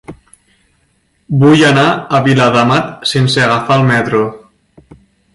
[1.43, 1.83] Vull anar
[2.19, 4.23] a Viladamat sense agafar el metro.